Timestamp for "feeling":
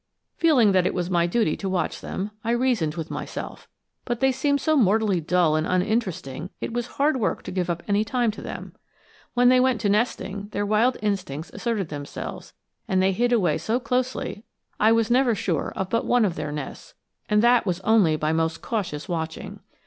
0.35-0.71